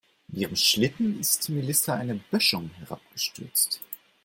[0.29, 3.81] Mit ihrem Schlitten ist Melissa eine Böschung herabgestürzt.